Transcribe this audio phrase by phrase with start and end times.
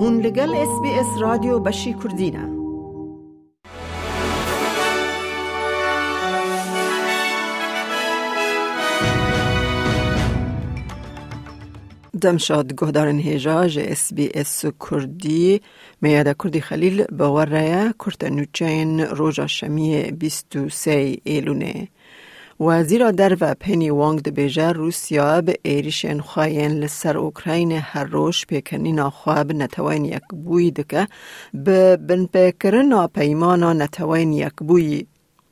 [0.00, 2.58] هون لگل اس بی اس رادیو بشی کردینه
[12.20, 15.60] دمشاد گهدارن هیجا جه اس بی اس کردی
[16.00, 19.46] میاده کردی خلیل باور کرد نوچین روژا
[20.18, 21.88] بیستو سی ایلونه.
[22.60, 28.46] وزیر در و پنی وانگ ده بیجه روسیا به ایریشن خواهین لسر اوکراین هر روش
[28.46, 31.06] پیکنین خواب نتوین یک بوی دکه
[31.54, 35.06] به بن پیکرن پیمانا نتوین یک بوی.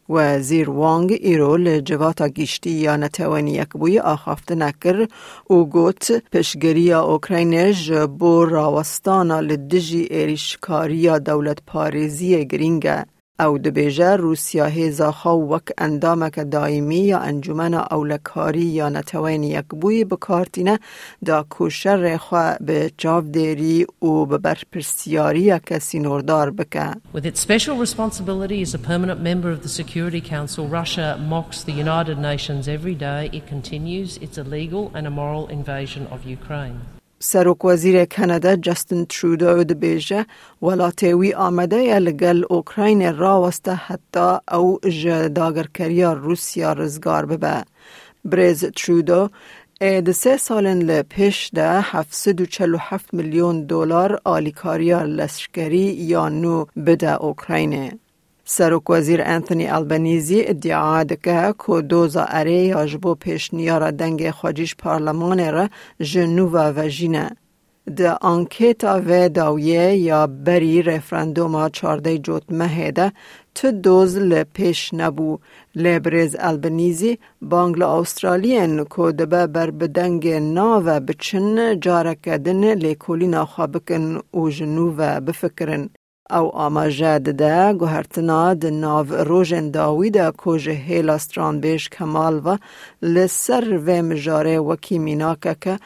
[0.09, 5.07] وزیر وانگ ایرو لجواتا گیشتی یا نتوانی یک بوی آخافت نکر
[5.47, 13.07] او گوت پشگری اوکراین جبو راوستانا لدجی ایریشکاری دولت پاریزی گرینگه.
[13.41, 20.05] او دبیجه روسیا هیزا خو وک اندامک دائمی یا انجمن اولکاری یا نتوین یک بوی
[20.05, 20.79] بکارتینه
[21.25, 27.77] دا کوشر خو به جاو دیری او به برپرسیاری کسی نوردار بکه With its special
[27.77, 32.95] responsibility as a permanent member of the Security Council, Russia mocks the United Nations every
[32.95, 33.31] day.
[33.33, 36.96] It continues its illegal and immoral invasion of Ukraine.
[37.21, 40.27] سروک وزیر کانادا جستن ترودو د بیجه
[40.63, 47.65] ولاتوی آمده یا لگل اوکراین راوسته حتی او جداگر کریا روسیا رزگار ببه.
[48.25, 49.29] بریز ترودو
[49.81, 57.99] د سه سالن ل پیش ده 747 میلیون دلار آلیکاریا لشکری یا نو بده اوکراینه.
[58.49, 65.53] سروک وزیر انتونی البنیزی ادعا دکه که دوزا اره یا جبو پیشنیار دنگ خواجیش پارلمان
[65.53, 65.69] را
[66.01, 67.31] جنو و جینه.
[67.97, 73.13] ده آنکیتا و داویه یا بری رفرندوم چارده جوت مهده
[73.55, 75.39] تو دوز لپیش نبو
[75.75, 84.95] لبرز البنیزی بانگل آسترالین که دبه بر بدنگ ناو بچن جارکدن لیکولی ناخوابکن او جنو
[84.99, 85.91] و بفکرن.
[86.29, 92.59] Ew amaje dide guhertina de ku ji hêla stranbêj Kemal ve
[93.01, 95.79] li ser vê mijarê wekî mînakeke.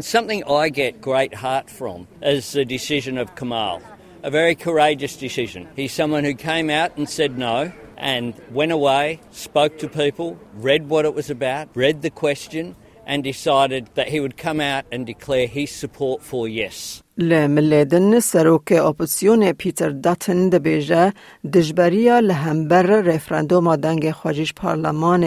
[0.00, 3.82] Something I get great heart from is the decision of Kamal,
[4.22, 5.68] A very courageous decision.
[5.76, 10.88] He's someone who came out and said no, and went away, spoke to people, read
[10.88, 12.74] what it was about, read the question,
[13.08, 17.02] and decided that he would come out and declare his support for yes.
[17.20, 21.12] لملیدن سروک اپوزیون پیتر داتن ده بیجه
[21.52, 25.24] دجبریا لهمبر رفرندوم دنگ خواجیش پارلمان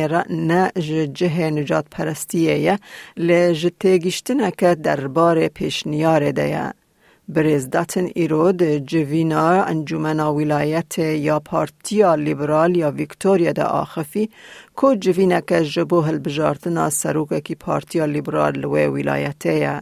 [7.27, 14.29] را که برزداتن ایرود جوینا انجمنا ولایت یا پارتیا لیبرال یا ویکتوریا ده آخفی
[14.75, 16.89] کو جوینا که جبو هل بجارتنا
[17.43, 19.81] کی پارتیا لیبرال لوی ولایته یا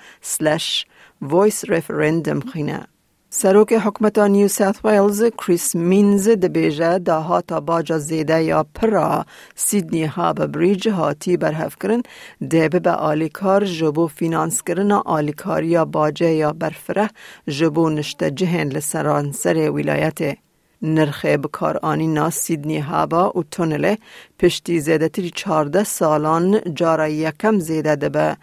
[1.29, 2.87] voice referendum خینه.
[3.29, 8.65] سروک حکمت نیو ساوت ویلز کریس مینز ده بیجه ده ها تا باجا زیده یا
[8.75, 9.25] پرا
[9.55, 12.01] سیدنی ها به بریج هاتی برهف کرن
[12.49, 17.09] ده به آلیکار جبو فینانس کرن آلیکار یا باجه یا برفره
[17.47, 20.44] جبو نشته جهن لسران سر ولایته.
[20.81, 23.97] نرخ بکار آنی نا سیدنی هابا و تونله
[24.39, 28.37] پشتی زیده تری چارده سالان جارا یکم زیده ده به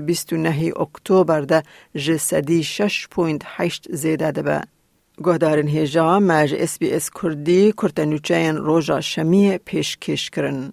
[0.00, 1.62] بیستو نهی اکتوبر ده
[1.94, 4.60] جسدی شش پوینت هشت زیده ده به
[5.24, 10.72] گهدارن هیجا مج اس بی اس کردی کرتنوچین روژا شمی پیش کش کرن.